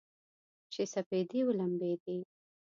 چې 0.71 0.81
سپېدې 0.93 1.39
ولمبیدې 1.45 2.17